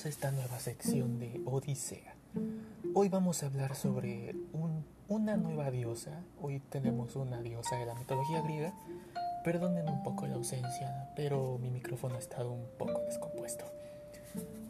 [0.00, 2.14] bienvenidos a esta nueva sección de Odisea.
[2.94, 4.34] Hoy vamos a hablar sobre
[5.08, 6.22] una nueva diosa.
[6.40, 8.72] Hoy tenemos una diosa de la mitología griega.
[9.44, 13.64] Perdonen un poco la ausencia, pero mi micrófono ha estado un poco descompuesto.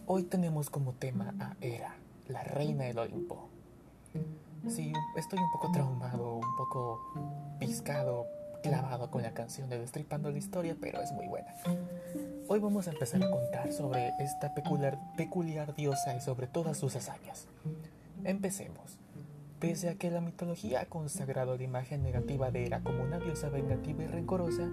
[0.06, 1.94] Hoy tenemos como tema a Hera,
[2.28, 3.48] la reina del Olimpo.
[4.68, 7.00] Sí, estoy un poco traumado, un poco
[7.60, 8.26] piscado,
[8.60, 11.54] clavado con la canción de Destripando la Historia, pero es muy buena.
[12.48, 16.96] Hoy vamos a empezar a contar sobre esta peculiar, peculiar diosa y sobre todas sus
[16.96, 17.46] hazañas.
[18.24, 18.98] Empecemos.
[19.58, 23.50] Pese a que la mitología ha consagrado la imagen negativa de Hera como una diosa
[23.50, 24.66] vengativa y rencorosa,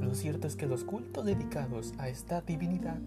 [0.00, 2.98] lo cierto es que los cultos dedicados a esta divinidad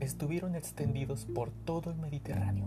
[0.00, 2.66] estuvieron extendidos por todo el Mediterráneo,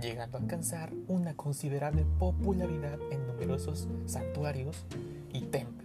[0.00, 4.86] llegando a alcanzar una considerable popularidad en numerosos santuarios
[5.32, 5.75] y templos.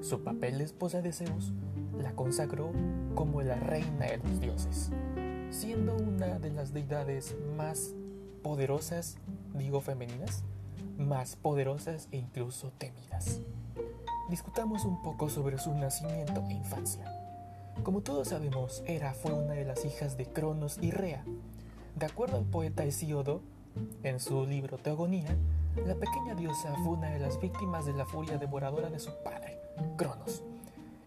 [0.00, 1.52] Su papel de esposa de Zeus
[1.98, 2.72] la consagró
[3.14, 4.90] como la reina de los dioses,
[5.50, 7.94] siendo una de las deidades más
[8.42, 9.16] poderosas,
[9.54, 10.44] digo femeninas,
[10.98, 13.40] más poderosas e incluso temidas.
[14.28, 17.04] Discutamos un poco sobre su nacimiento e infancia.
[17.82, 21.24] Como todos sabemos, Hera fue una de las hijas de Cronos y Rea.
[21.96, 23.42] De acuerdo al poeta Hesíodo,
[24.02, 25.36] en su libro Teogonía,
[25.86, 29.58] la pequeña diosa fue una de las víctimas de la furia devoradora de su padre,
[29.96, 30.42] Cronos,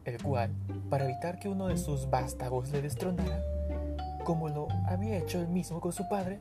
[0.06, 0.52] el cual,
[0.90, 3.44] para evitar que uno de sus vástagos le destronara,
[4.24, 6.40] como lo había hecho él mismo con su padre,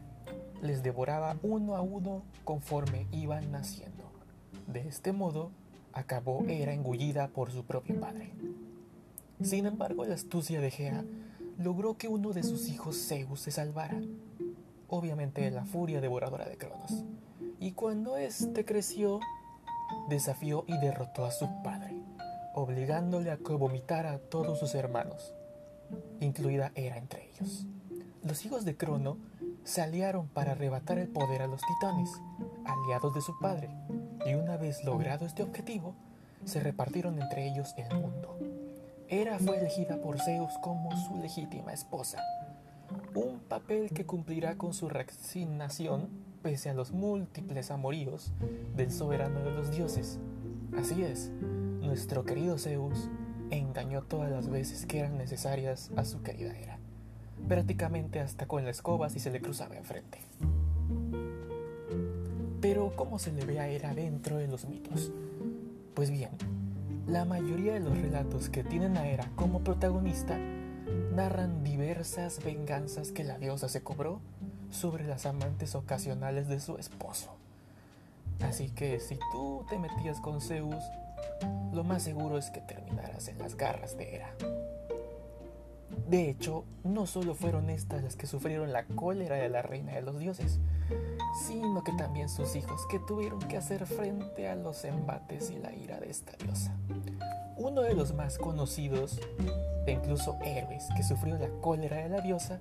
[0.63, 4.05] les devoraba uno a uno conforme iban naciendo.
[4.67, 5.51] De este modo,
[5.93, 8.33] acabó era engullida por su propio padre.
[9.43, 11.05] Sin embargo, la astucia de Gea
[11.59, 14.01] logró que uno de sus hijos Zeus se salvara,
[14.89, 17.05] obviamente la furia devoradora de Cronos.
[17.61, 19.21] Y cuando éste creció,
[20.09, 21.94] desafió y derrotó a su padre
[22.55, 25.35] obligándole a que vomitara a todos sus hermanos,
[26.21, 27.67] incluida Hera entre ellos.
[28.23, 29.19] Los hijos de Crono
[29.65, 32.11] se aliaron para arrebatar el poder a los titanes,
[32.65, 33.71] aliados de su padre,
[34.25, 35.95] y una vez logrado este objetivo,
[36.45, 38.39] se repartieron entre ellos el mundo.
[39.09, 42.23] Hera fue elegida por Zeus como su legítima esposa,
[43.15, 46.09] un papel que cumplirá con su resignación
[46.43, 48.33] pese a los múltiples amoríos
[48.77, 50.19] del soberano de los dioses.
[50.77, 51.31] Así es,
[51.85, 53.09] nuestro querido Zeus
[53.51, 56.79] engañó todas las veces que eran necesarias a su querida Hera,
[57.49, 60.19] prácticamente hasta con la escoba si se le cruzaba enfrente.
[62.61, 65.13] Pero ¿cómo se le ve a Hera dentro de los mitos?
[65.95, 66.31] Pues bien,
[67.07, 70.39] la mayoría de los relatos que tienen a Hera como protagonista
[71.15, 74.21] narran diversas venganzas que la diosa se cobró
[74.71, 77.31] sobre las amantes ocasionales de su esposo.
[78.41, 80.83] Así que si tú te metías con Zeus,
[81.75, 84.35] lo más seguro es que terminarás en las garras de Hera.
[86.09, 90.03] De hecho, no solo fueron estas las que sufrieron la cólera de la reina de
[90.03, 90.59] los dioses,
[91.47, 95.75] sino que también sus hijos que tuvieron que hacer frente a los embates y la
[95.75, 96.77] ira de esta diosa.
[97.57, 99.21] Uno de los más conocidos
[99.87, 102.61] e incluso héroes que sufrió la cólera de la diosa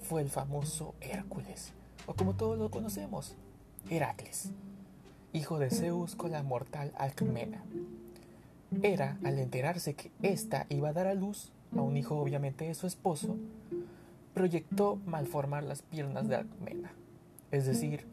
[0.00, 1.72] fue el famoso Hércules,
[2.06, 3.36] o como todos lo conocemos,
[3.90, 4.50] Heracles
[5.34, 7.64] hijo de Zeus con la mortal Alcmena.
[8.82, 12.74] Era, al enterarse que ésta iba a dar a luz a un hijo obviamente de
[12.74, 13.36] su esposo,
[14.32, 16.92] proyectó malformar las piernas de Alcmena.
[17.50, 18.06] Es decir,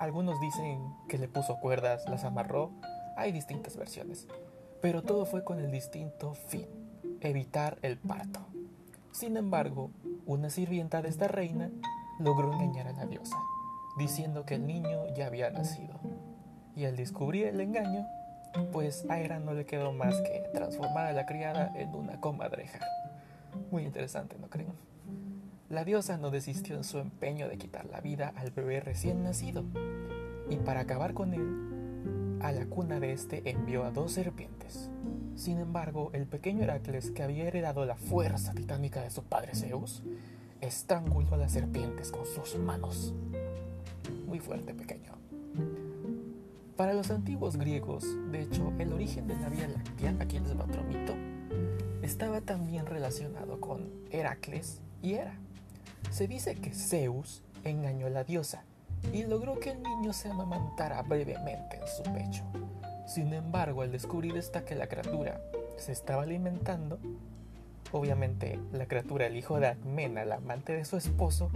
[0.00, 2.70] algunos dicen que le puso cuerdas, las amarró,
[3.16, 4.26] hay distintas versiones,
[4.80, 6.66] pero todo fue con el distinto fin,
[7.20, 8.40] evitar el parto.
[9.12, 9.90] Sin embargo,
[10.26, 11.70] una sirvienta de esta reina
[12.18, 13.38] logró engañar a la diosa,
[13.98, 15.98] diciendo que el niño ya había nacido
[16.76, 18.06] y al descubrir el engaño,
[18.72, 22.80] pues a Hera no le quedó más que transformar a la criada en una comadreja.
[23.70, 24.72] Muy interesante, ¿no creen?
[25.68, 29.64] La diosa no desistió en su empeño de quitar la vida al bebé recién nacido,
[30.48, 34.90] y para acabar con él, a la cuna de este envió a dos serpientes.
[35.34, 40.02] Sin embargo, el pequeño Heracles, que había heredado la fuerza titánica de su padre Zeus,
[40.60, 43.12] estranguló a las serpientes con sus manos.
[44.26, 45.15] Muy fuerte, pequeño.
[46.76, 50.64] Para los antiguos griegos, de hecho, el origen de la Vía Láctea, aquí les va
[50.64, 51.14] otro mito,
[52.02, 55.38] estaba también relacionado con Heracles y Hera.
[56.10, 58.62] Se dice que Zeus engañó a la diosa
[59.10, 62.44] y logró que el niño se amamantara brevemente en su pecho.
[63.06, 65.40] Sin embargo, al descubrir esta que la criatura
[65.78, 66.98] se estaba alimentando,
[67.90, 71.50] obviamente la criatura, el hijo de Agmena, la amante de su esposo,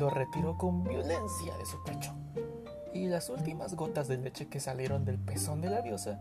[0.00, 2.12] lo retiró con violencia de su pecho
[2.92, 6.20] y las últimas gotas de leche que salieron del pezón de la diosa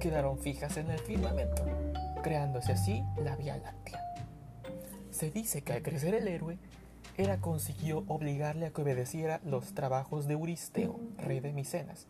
[0.00, 1.64] quedaron fijas en el firmamento,
[2.22, 4.00] creándose así la Vía Láctea.
[5.10, 6.58] Se dice que al crecer el héroe,
[7.16, 12.06] Hera consiguió obligarle a que obedeciera los trabajos de Euristeo, rey de Micenas,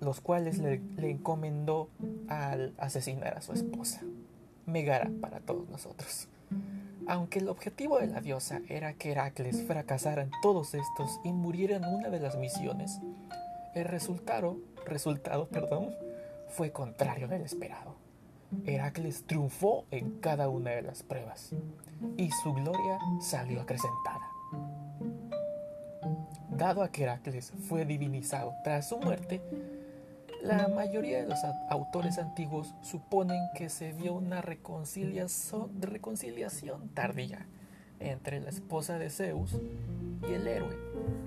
[0.00, 1.90] los cuales le, le encomendó
[2.28, 4.00] al asesinar a su esposa.
[4.64, 6.28] Megara para todos nosotros.
[7.06, 11.76] Aunque el objetivo de la diosa era que Heracles fracasara en todos estos y muriera
[11.76, 13.00] en una de las misiones,
[13.74, 15.94] el resultado, resultado perdón,
[16.48, 17.96] fue contrario del esperado.
[18.66, 21.52] Heracles triunfó en cada una de las pruebas
[22.16, 24.28] y su gloria salió acrecentada.
[26.50, 29.40] Dado a que Heracles fue divinizado tras su muerte,
[30.42, 31.38] la mayoría de los
[31.70, 35.70] autores antiguos suponen que se vio una reconciliación,
[36.94, 37.46] tardía
[38.00, 39.56] entre la esposa de Zeus
[40.28, 40.76] y el héroe,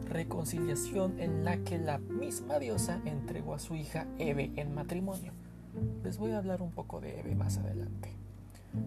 [0.10, 5.32] reconciliación en la que la misma diosa entregó a su hija Eve en matrimonio.
[6.04, 8.10] Les voy a hablar un poco de Eve más adelante.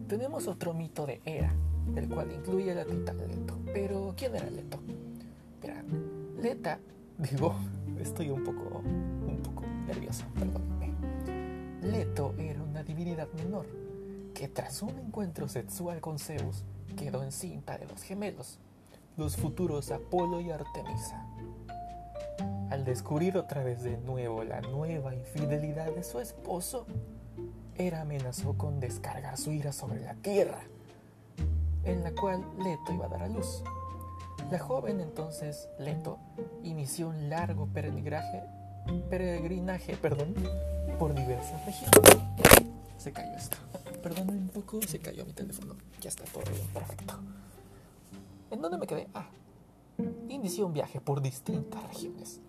[0.08, 1.54] Tenemos otro mito de Hera,
[1.96, 3.58] el cual incluye la titán Leto.
[3.72, 4.78] Pero, ¿quién era Leto?
[5.62, 5.82] Mira,
[6.38, 6.78] Leta,
[7.18, 7.54] digo,
[7.98, 8.82] estoy un poco
[9.88, 10.92] nervioso, perdónenme.
[11.82, 13.66] Leto era una divinidad menor
[14.34, 16.62] que tras un encuentro sexual con Zeus
[16.96, 18.58] quedó encinta de los gemelos,
[19.16, 21.26] los futuros Apolo y Artemisa.
[22.70, 26.86] Al descubrir otra vez de nuevo la nueva infidelidad de su esposo,
[27.76, 30.60] Hera amenazó con descargar su ira sobre la tierra,
[31.84, 33.62] en la cual Leto iba a dar a luz.
[34.50, 36.18] La joven entonces, Leto,
[36.62, 38.42] inició un largo peregrinaje
[39.08, 40.34] peregrinaje, perdón,
[40.98, 42.00] por diversas regiones.
[42.96, 43.56] Se cayó esto.
[44.02, 45.76] Perdón un poco, se cayó mi teléfono.
[46.00, 47.14] Ya está todo bien, perfecto.
[48.50, 49.08] ¿En dónde me quedé?
[49.14, 49.28] Ah,
[50.28, 52.40] inició un viaje por distintas regiones.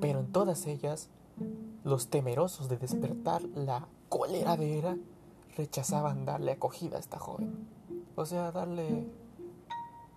[0.00, 1.08] Pero en todas ellas,
[1.84, 4.96] los temerosos de despertar la cólera de Hera
[5.56, 7.68] rechazaban darle acogida a esta joven.
[8.16, 9.06] O sea, darle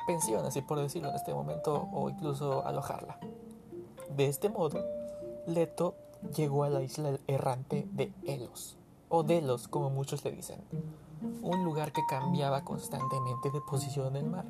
[0.08, 3.20] pensión, así por decirlo en este momento, o incluso alojarla.
[4.16, 4.84] De este modo,
[5.48, 5.96] Leto
[6.36, 8.78] llegó a la isla errante de Elos,
[9.10, 10.62] o Delos como muchos le dicen,
[11.42, 14.46] un lugar que cambiaba constantemente de posición en el mar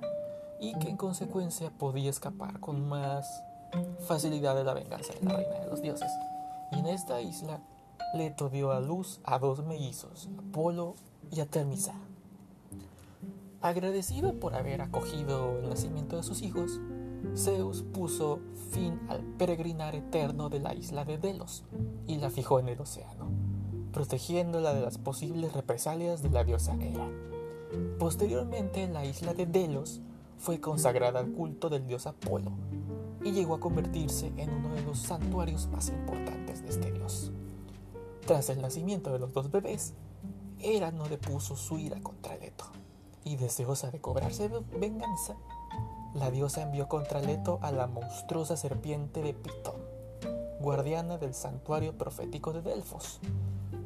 [0.59, 3.43] y que en consecuencia podía escapar con más
[4.07, 6.11] facilidad de la venganza de la reina de los dioses.
[6.71, 7.61] Y en esta isla
[8.13, 10.95] Leto dio a luz a dos mellizos, Apolo
[11.31, 11.95] y Artemisa.
[13.61, 16.79] Agradecido por haber acogido el nacimiento de sus hijos,
[17.35, 18.39] Zeus puso
[18.71, 21.63] fin al peregrinar eterno de la isla de Delos
[22.07, 23.29] y la fijó en el océano,
[23.91, 27.07] protegiéndola de las posibles represalias de la diosa Hera.
[27.99, 30.01] Posteriormente, la isla de Delos
[30.37, 32.51] fue consagrada al culto del dios Apolo
[33.23, 37.31] y llegó a convertirse en uno de los santuarios más importantes de este dios.
[38.25, 39.93] Tras el nacimiento de los dos bebés,
[40.59, 42.65] Hera no depuso su ira contra Leto
[43.23, 45.35] y deseosa de cobrarse venganza,
[46.13, 49.81] la diosa envió contra Leto a la monstruosa serpiente de Pitón,
[50.59, 53.19] guardiana del santuario profético de Delfos.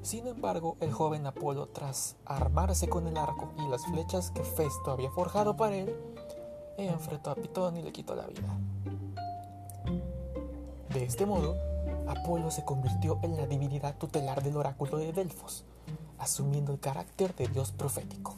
[0.02, 4.92] Sin embargo, el joven Apolo, tras armarse con el arco y las flechas que Festo
[4.92, 5.96] había forjado para él,
[6.78, 8.58] enfrentó a Pitón y le quitó la vida.
[10.90, 11.56] De este modo,
[12.08, 15.64] Apolo se convirtió en la divinidad tutelar del oráculo de Delfos,
[16.18, 18.36] asumiendo el carácter de dios profético.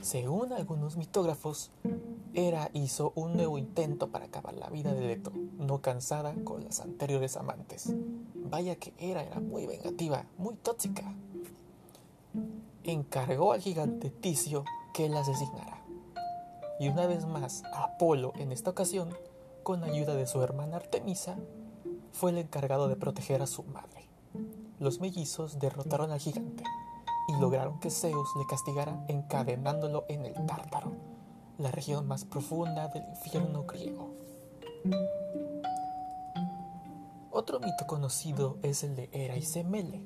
[0.00, 1.70] Según algunos mitógrafos,
[2.34, 6.80] Hera hizo un nuevo intento para acabar la vida de Leto, no cansada con las
[6.80, 7.92] anteriores amantes.
[8.34, 11.14] Vaya que Hera era muy vengativa, muy tóxica.
[12.84, 15.82] Encargó al gigante Ticio que la asesinara.
[16.80, 19.10] Y una vez más, Apolo, en esta ocasión,
[19.62, 21.36] con ayuda de su hermana Artemisa,
[22.12, 24.08] fue el encargado de proteger a su madre.
[24.80, 26.64] Los mellizos derrotaron al gigante
[27.28, 30.92] y lograron que Zeus le castigara encadenándolo en el Tártaro,
[31.62, 34.10] la región más profunda del infierno griego.
[37.30, 40.02] Otro mito conocido es el de Hera y Semele.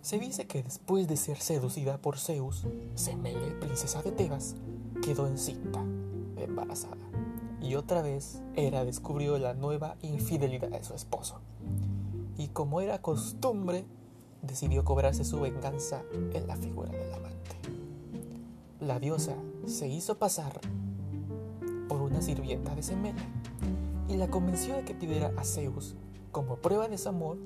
[0.00, 4.56] Se dice que después de ser seducida por Zeus, Semele, princesa de Tebas,
[5.02, 5.84] quedó encinta,
[6.36, 6.96] embarazada.
[7.60, 11.40] Y otra vez Hera descubrió la nueva infidelidad de su esposo.
[12.38, 13.84] Y como era costumbre,
[14.40, 17.50] decidió cobrarse su venganza en la figura del amante.
[18.80, 19.36] La diosa
[19.66, 20.60] se hizo pasar
[21.88, 23.20] por una sirvienta de Semele
[24.08, 25.94] y la convenció de que pidiera a Zeus
[26.32, 27.38] como prueba de su amor,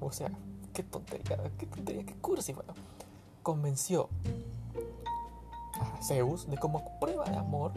[0.00, 0.30] o sea,
[0.72, 2.74] qué tontería, qué tontería, qué cursi, bueno,
[3.42, 4.08] convenció
[5.80, 7.72] a Zeus de como prueba de amor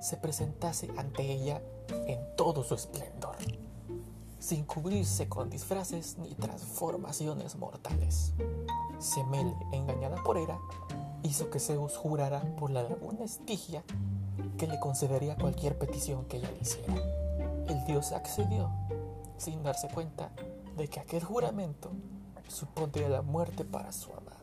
[0.00, 1.62] se presentase ante ella
[2.06, 3.36] en todo su esplendor
[4.46, 8.32] sin cubrirse con disfraces ni transformaciones mortales.
[9.00, 10.56] Semele, engañada por Hera,
[11.26, 13.82] hizo que Zeus jurara por la laguna Estigia
[14.56, 16.94] que le concedería cualquier petición que ella le hiciera.
[17.68, 18.70] El dios accedió,
[19.36, 20.30] sin darse cuenta
[20.76, 21.90] de que aquel juramento
[22.48, 24.36] supondría la muerte para su amada.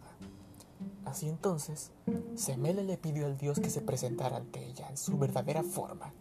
[1.06, 1.92] Así entonces,
[2.36, 6.14] Semele le pidió al dios que se presentara ante ella en su verdadera forma,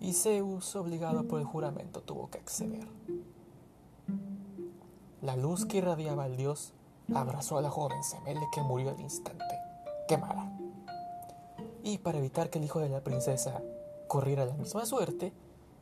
[0.00, 2.86] y Zeus, obligado por el juramento, tuvo que acceder.
[5.22, 6.72] La luz que irradiaba al dios
[7.14, 9.43] abrazó a la joven Semele que murió al instante,
[10.08, 10.50] quemada.
[11.82, 13.60] Y para evitar que el hijo de la princesa
[14.08, 15.32] corriera la misma suerte,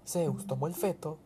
[0.06, 1.18] Zeus tomó el feto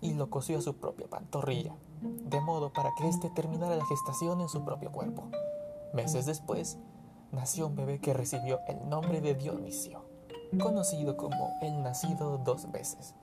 [0.00, 4.40] y lo cosió a su propia pantorrilla, de modo para que éste terminara la gestación
[4.40, 5.24] en su propio cuerpo.
[5.94, 6.78] Meses después,
[7.32, 10.04] nació un bebé que recibió el nombre de Dionisio,
[10.60, 13.14] conocido como el nacido dos veces.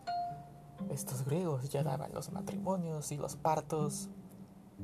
[0.89, 4.09] Estos griegos ya daban los matrimonios y los partos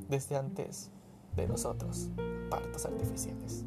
[0.08, 0.90] desde antes
[1.36, 2.08] de nosotros,
[2.50, 3.64] partos artificiales.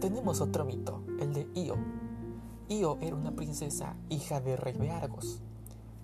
[0.00, 1.76] Tenemos otro mito, el de Io.
[2.68, 5.40] Io era una princesa hija de rey de Argos,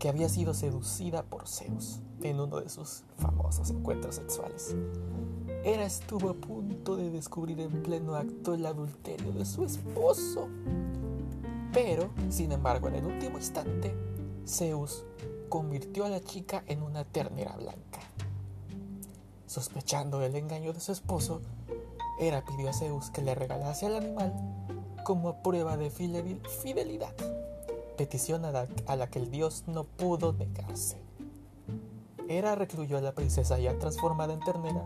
[0.01, 4.75] que había sido seducida por Zeus en uno de sus famosos encuentros sexuales.
[5.63, 10.49] Hera estuvo a punto de descubrir en pleno acto el adulterio de su esposo.
[11.73, 13.95] Pero, sin embargo, en el último instante,
[14.45, 15.05] Zeus
[15.49, 18.01] convirtió a la chica en una ternera blanca.
[19.47, 21.43] Sospechando del engaño de su esposo,
[22.19, 24.33] Hera pidió a Zeus que le regalase al animal
[25.05, 27.15] como prueba de fidelidad
[27.97, 28.51] petición a
[28.97, 30.99] la, que el dios no pudo negarse.
[32.29, 34.85] Hera recluyó a la princesa ya transformada en ternera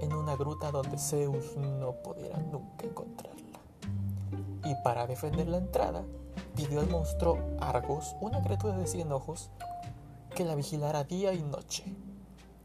[0.00, 3.58] en una gruta donde Zeus no pudiera nunca encontrarla.
[4.64, 6.02] Y para defender la entrada,
[6.56, 9.50] pidió al monstruo Argos, una criatura de cien ojos,
[10.34, 11.84] que la vigilara día y noche.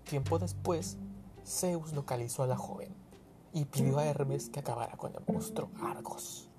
[0.09, 0.97] Tiempo después,
[1.45, 3.02] Zeus localizó a la joven
[3.53, 6.49] y pidió a Hermes que acabara con el monstruo Argos.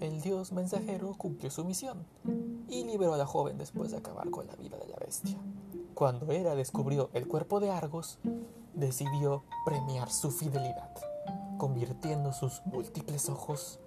[0.00, 2.06] El dios mensajero cumplió su misión
[2.68, 5.36] y liberó a la joven después de acabar con la vida de la bestia.
[5.94, 8.20] Cuando Hera descubrió el cuerpo de Argos,
[8.74, 10.94] decidió premiar su fidelidad,
[11.58, 13.80] convirtiendo sus múltiples ojos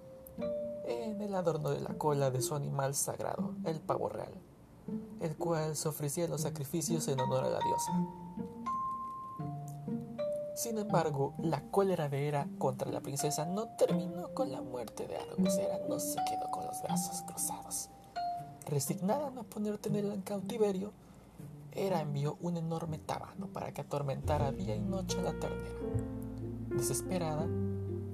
[0.84, 4.34] en el adorno de la cola de su animal sagrado, el pavo real,
[5.20, 7.92] el cual se ofrecía los sacrificios en honor a la diosa.
[10.54, 15.16] Sin embargo, la cólera de Hera contra la princesa no terminó con la muerte de
[15.16, 15.56] Argos.
[15.56, 17.88] Hera no se quedó con los brazos cruzados.
[18.66, 20.92] Resignada a poner tenerla en cautiverio,
[21.72, 25.78] Hera envió un enorme tábano para que atormentara día y noche a la ternera.
[26.68, 27.46] Desesperada,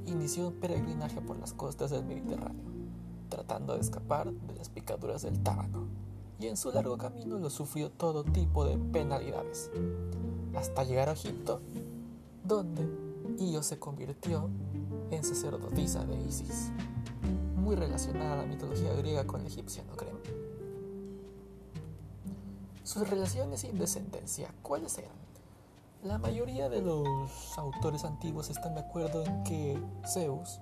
[0.06, 2.70] inició un peregrinaje por las costas del Mediterráneo,
[3.28, 5.88] tratando de escapar de las picaduras del tábano,
[6.38, 9.72] y en su largo camino lo sufrió todo tipo de penalidades,
[10.54, 11.60] hasta llegar a Egipto
[12.48, 12.88] donde
[13.38, 14.48] Io se convirtió
[15.10, 16.70] en sacerdotisa de Isis,
[17.54, 20.16] muy relacionada a la mitología griega con la egipcia, ¿no creen?
[22.82, 25.12] Sus relaciones sin descendencia, ¿cuáles eran?
[26.02, 30.58] La mayoría de los autores antiguos están de acuerdo en que Zeus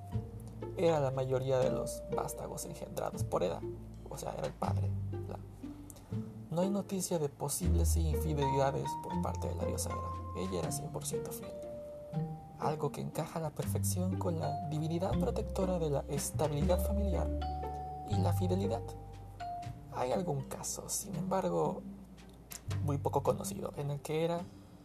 [0.77, 3.61] era la mayoría de los vástagos engendrados por Hera,
[4.11, 4.91] o sea, era el padre.
[6.51, 10.49] No hay noticia de posibles infidelidades por parte de la diosa Hera.
[10.49, 11.66] Ella era 100% fiel
[12.59, 17.29] algo que encaja a la perfección con la divinidad protectora de la estabilidad familiar
[18.11, 18.83] y la fidelidad.
[19.93, 21.83] Hay algún caso, sin embargo,
[22.85, 24.41] muy poco conocido, en el que Hera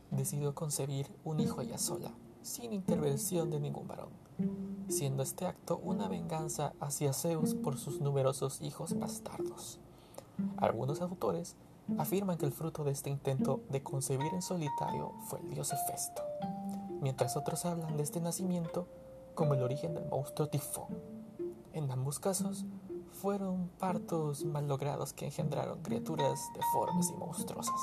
[0.10, 2.12] decidió concebir un hijo ella sola,
[2.42, 4.10] sin intervención de ningún varón,
[4.90, 9.80] siendo este acto una venganza hacia Zeus por sus numerosos hijos bastardos.
[10.58, 11.56] Algunos autores
[11.98, 16.22] afirman que el fruto de este intento de concebir en solitario fue el dios Hefesto
[17.02, 18.88] mientras otros hablan de este nacimiento
[19.36, 20.88] como el origen del monstruo tifón.
[21.74, 22.66] En ambos casos,
[23.12, 27.82] fueron partos mal logrados que engendraron criaturas deformes y monstruosas,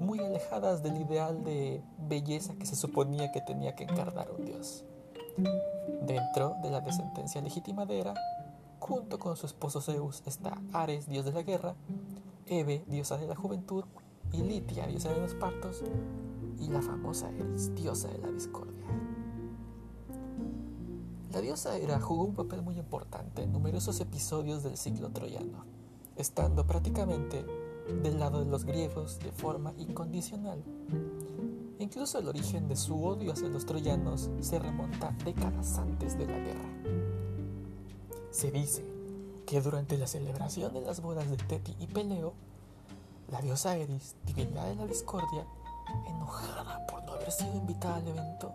[0.00, 4.84] muy alejadas del ideal de belleza que se suponía que tenía que encarnar un dios.
[6.02, 8.14] Dentro de la descendencia legítima de Hera,
[8.78, 11.74] junto con su esposo Zeus, está Ares, dios de la guerra,
[12.46, 13.84] Eve, diosa de la juventud,
[14.32, 15.82] y Litia, diosa de los partos,
[16.60, 18.86] y la famosa Eris, diosa de la discordia.
[21.32, 25.64] La diosa Hera jugó un papel muy importante en numerosos episodios del ciclo troyano,
[26.16, 27.44] estando prácticamente
[28.02, 30.62] del lado de los griegos de forma incondicional.
[31.78, 36.38] Incluso el origen de su odio hacia los troyanos se remonta décadas antes de la
[36.38, 36.68] guerra.
[38.30, 38.84] Se dice
[39.46, 42.34] que durante la celebración de las bodas de Teti y Peleo,
[43.30, 45.46] la diosa Eris, divinidad de la discordia,
[46.06, 48.52] enojada por no haber sido invitada al evento,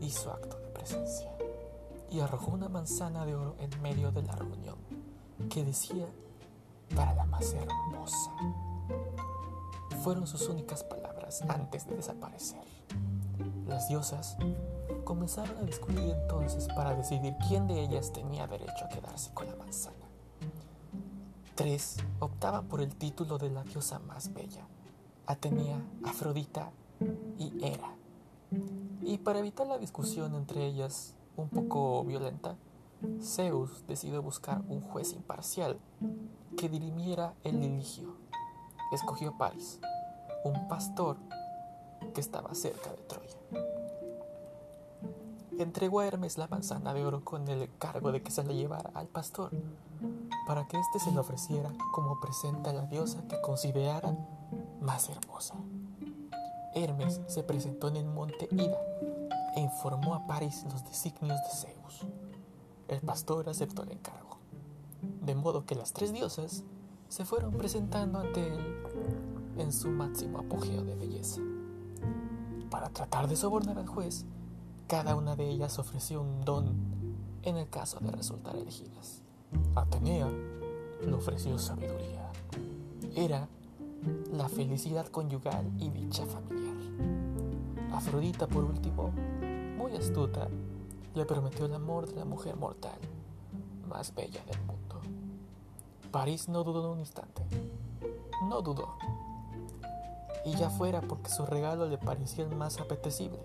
[0.00, 1.30] hizo acto de presencia
[2.10, 4.76] y arrojó una manzana de oro en medio de la reunión,
[5.48, 6.06] que decía
[6.94, 8.30] para la más hermosa.
[10.02, 12.64] Fueron sus únicas palabras antes de desaparecer.
[13.66, 14.36] Las diosas
[15.04, 19.56] comenzaron a discutir entonces para decidir quién de ellas tenía derecho a quedarse con la
[19.56, 19.96] manzana.
[21.54, 24.66] Tres optaban por el título de la diosa más bella,
[25.26, 26.70] Atenea, Afrodita
[27.38, 27.94] y Hera.
[29.02, 32.56] Y para evitar la discusión entre ellas, un poco violenta,
[33.20, 35.78] Zeus decidió buscar un juez imparcial
[36.56, 38.16] que dirimiera el litigio.
[38.92, 39.80] Escogió Paris,
[40.44, 41.16] un pastor
[42.14, 43.38] que estaba cerca de Troya.
[45.58, 48.90] Entregó a Hermes la manzana de oro con el cargo de que se la llevara
[48.94, 49.50] al pastor,
[50.46, 54.16] para que éste se le ofreciera como presente a la diosa que considerara
[54.82, 55.54] más hermosa.
[56.74, 58.78] Hermes se presentó en el monte Ida
[59.56, 62.06] e informó a París los designios de Zeus.
[62.88, 64.38] El pastor aceptó el encargo,
[65.20, 66.64] de modo que las tres diosas
[67.08, 68.76] se fueron presentando ante él
[69.58, 71.40] en su máximo apogeo de belleza.
[72.70, 74.24] Para tratar de sobornar al juez,
[74.86, 76.74] cada una de ellas ofreció un don
[77.42, 79.22] en el caso de resultar elegidas.
[79.74, 80.28] Atenea
[81.04, 82.30] le ofreció sabiduría.
[83.14, 83.48] Era
[84.32, 86.76] la felicidad conyugal y dicha familiar.
[87.92, 89.12] Afrodita, por último,
[89.76, 90.48] muy astuta,
[91.14, 92.98] le prometió el amor de la mujer mortal
[93.88, 95.00] más bella del mundo.
[96.10, 97.42] París no dudó un instante.
[98.48, 98.96] No dudó.
[100.44, 103.38] Y ya fuera porque su regalo le parecía el más apetecible,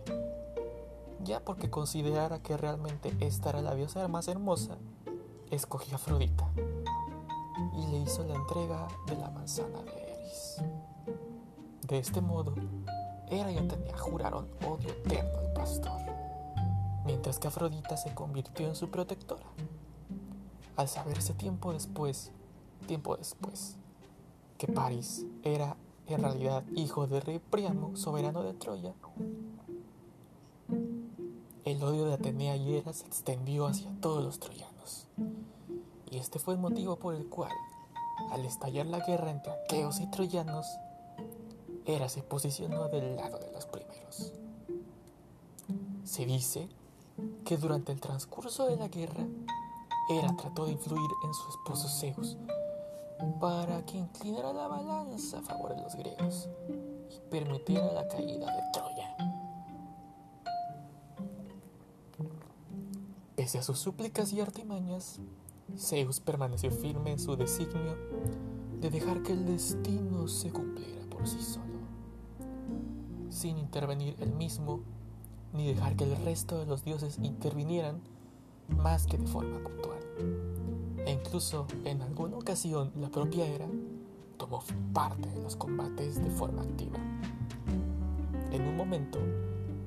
[1.23, 4.77] ya porque considerara que realmente esta era la diosa más hermosa,
[5.51, 6.49] escogió a Afrodita
[7.77, 9.96] y le hizo la entrega de la manzana de
[11.87, 12.53] De este modo,
[13.29, 16.07] Hera y Atenea juraron odio eterno al pastor
[17.07, 19.45] mientras que Afrodita se convirtió en su protectora.
[20.75, 22.31] Al saberse tiempo después,
[22.85, 23.77] tiempo después,
[24.57, 28.93] que París era en realidad hijo de rey Priamo, soberano de Troya,
[31.63, 35.07] el odio de Atenea y Hera se extendió hacia todos los troyanos.
[36.11, 37.51] Y este fue el motivo por el cual,
[38.31, 40.67] al estallar la guerra entre aqueos y troyanos,
[41.85, 44.33] Hera se posicionó del lado de los primeros.
[46.03, 46.67] Se dice
[47.45, 49.25] que durante el transcurso de la guerra,
[50.09, 52.37] Hera trató de influir en su esposo Zeus
[53.39, 56.49] para que inclinara la balanza a favor de los griegos
[57.09, 59.17] y permitiera la caída de Troya.
[63.35, 65.19] Pese a sus súplicas y artimañas,
[65.77, 67.95] Zeus permaneció firme en su designio
[68.81, 71.65] de dejar que el destino se cumpliera por sí solo,
[73.29, 74.81] sin intervenir él mismo
[75.53, 78.01] ni dejar que el resto de los dioses intervinieran
[78.69, 79.99] más que de forma puntual.
[81.05, 83.67] E incluso en alguna ocasión la propia Hera
[84.37, 84.63] tomó
[84.93, 86.97] parte de los combates de forma activa.
[88.51, 89.19] En un momento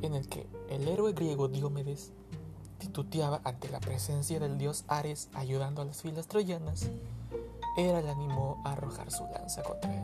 [0.02, 2.12] en el que el héroe griego Diomedes
[2.80, 6.88] tituteaba ante la presencia del dios Ares ayudando a las filas troyanas,
[7.76, 10.02] Hera le animó a arrojar su lanza contra él,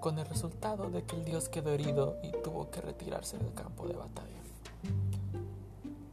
[0.00, 3.86] con el resultado de que el dios quedó herido y tuvo que retirarse del campo
[3.86, 4.28] de batalla.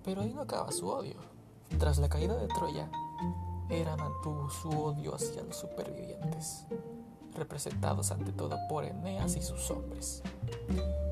[0.03, 1.15] Pero ahí no acaba su odio.
[1.77, 2.89] Tras la caída de Troya,
[3.69, 6.65] Hera mantuvo su odio hacia los supervivientes,
[7.35, 10.23] representados ante todo por Eneas y sus hombres.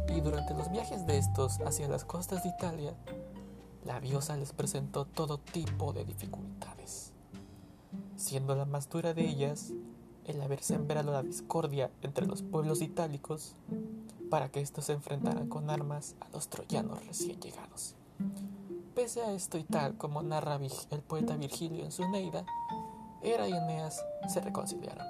[0.10, 2.96] Y durante los viajes de estos hacia las costas de Italia,
[3.88, 7.14] la diosa les presentó todo tipo de dificultades,
[8.18, 9.72] siendo la más dura de ellas
[10.26, 13.56] el haber sembrado la discordia entre los pueblos itálicos
[14.30, 17.96] para que estos se enfrentaran con armas a los troyanos recién llegados.
[18.94, 20.60] Pese a esto y tal como narra
[20.92, 22.46] el poeta Virgilio en su Neida,
[23.22, 25.08] Hera y Eneas se reconciliaron.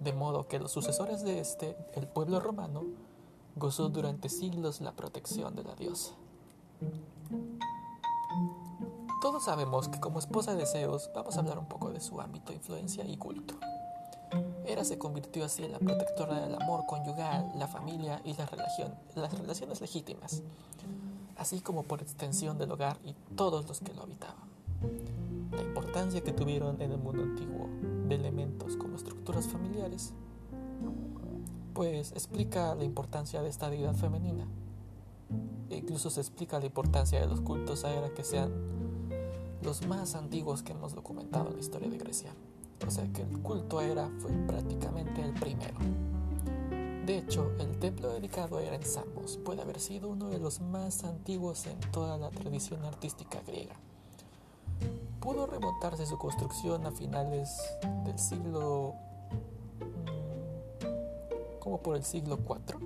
[0.00, 2.84] De modo que los sucesores de este, el pueblo romano,
[3.56, 6.12] gozó durante siglos la protección de la diosa.
[9.40, 13.04] Sabemos que como esposa de Zeus vamos a hablar un poco de su ámbito influencia
[13.06, 13.54] y culto.
[14.66, 18.48] Hera se convirtió así en la protectora del amor conyugal, la familia y la
[19.14, 20.42] las relaciones legítimas,
[21.36, 24.48] así como por extensión del hogar y todos los que lo habitaban.
[25.52, 27.68] La importancia que tuvieron en el mundo antiguo
[28.08, 30.14] de elementos como estructuras familiares,
[31.74, 34.46] pues explica la importancia de esta deidad femenina.
[35.70, 38.52] E incluso se explica la importancia de los cultos a Hera que sean
[39.62, 42.32] los más antiguos que hemos documentado en la historia de Grecia.
[42.86, 45.74] O sea que el culto a Hera fue prácticamente el primero.
[47.04, 50.60] De hecho, el templo dedicado a Hera en Samos puede haber sido uno de los
[50.60, 53.76] más antiguos en toda la tradición artística griega.
[55.20, 57.58] pudo remontarse su construcción a finales
[58.04, 58.94] del siglo...
[59.80, 62.78] mm, como por el siglo IV.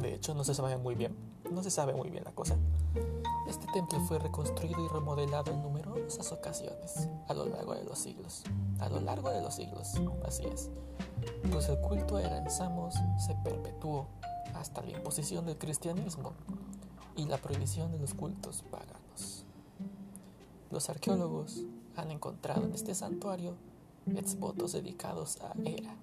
[0.00, 1.14] De hecho, no se sabe muy bien,
[1.50, 2.56] no se sabe muy bien la cosa.
[3.46, 8.44] Este templo fue reconstruido y remodelado en numerosas ocasiones a lo largo de los siglos.
[8.78, 9.94] A lo largo de los siglos,
[10.26, 10.70] así es.
[11.50, 14.06] Pues el culto a en Samos se perpetuó
[14.54, 16.32] hasta la imposición del cristianismo
[17.16, 19.44] y la prohibición de los cultos paganos.
[20.70, 21.62] Los arqueólogos
[21.96, 23.54] han encontrado en este santuario
[24.06, 25.96] exvotos dedicados a Hera,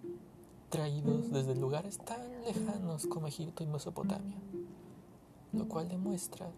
[0.69, 4.37] traídos desde lugares tan lejanos como Egipto y Mesopotamia,
[5.53, 6.51] lo cual demuestra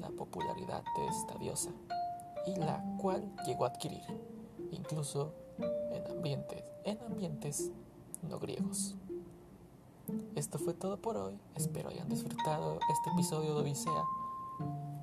[0.00, 1.70] la popularidad de esta diosa
[2.46, 4.02] y la cual llegó a adquirir,
[4.70, 7.70] incluso en ambientes, en ambientes
[8.22, 8.94] no griegos.
[10.34, 11.38] Esto fue todo por hoy.
[11.54, 14.04] Espero hayan disfrutado este episodio de Odisea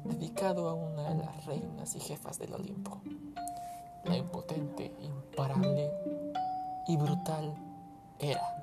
[0.06, 3.02] dedicado a una de las reinas y jefas del Olimpo,
[4.04, 5.92] la impotente, imparable
[6.88, 7.56] y brutal
[8.20, 8.61] Hera.